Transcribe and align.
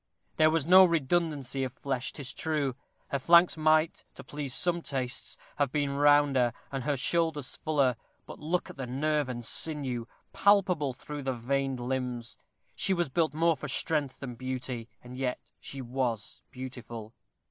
There 0.37 0.49
was 0.49 0.65
no 0.65 0.83
redundancy 0.83 1.63
of 1.63 1.73
flesh, 1.73 2.11
'tis 2.11 2.33
true; 2.33 2.73
her 3.09 3.19
flanks 3.19 3.55
might, 3.55 4.03
to 4.15 4.23
please 4.23 4.51
some 4.55 4.81
tastes, 4.81 5.37
have 5.57 5.71
been 5.71 5.91
rounder, 5.95 6.53
and 6.71 6.85
her 6.85 6.97
shoulders 6.97 7.57
fuller; 7.57 7.95
but 8.25 8.39
look 8.39 8.71
at 8.71 8.77
the 8.77 8.87
nerve 8.87 9.29
and 9.29 9.45
sinew, 9.45 10.07
palpable 10.33 10.93
through 10.93 11.21
the 11.21 11.35
veined 11.35 11.79
limbs! 11.79 12.35
She 12.75 12.95
was 12.95 13.09
built 13.09 13.35
more 13.35 13.55
for 13.55 13.67
strength 13.67 14.21
than 14.21 14.33
beauty, 14.33 14.89
and 15.03 15.17
yet 15.17 15.39
she 15.59 15.83
was 15.83 16.41
beautiful. 16.49 17.13